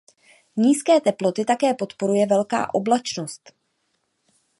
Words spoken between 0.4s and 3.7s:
Nízké teploty také podporuje velká oblačnost.